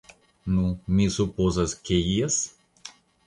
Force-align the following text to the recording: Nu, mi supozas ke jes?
Nu, 0.53 0.69
mi 0.99 1.05
supozas 1.17 1.77
ke 1.89 2.01
jes? 2.13 2.39